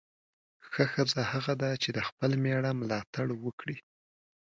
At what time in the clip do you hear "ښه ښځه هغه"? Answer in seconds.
0.71-1.53